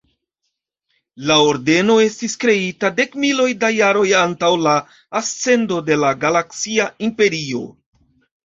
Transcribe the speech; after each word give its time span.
La 1.31 1.35
ordeno 1.49 1.97
estis 2.05 2.35
kreita 2.45 2.91
dekmiloj 3.01 3.47
da 3.65 3.71
jaroj 3.75 4.07
antaŭ 4.23 4.49
la 4.69 4.73
ascendo 5.23 5.79
de 5.91 5.99
la 6.07 6.13
Galaksia 6.25 6.89
Imperio. 7.11 7.63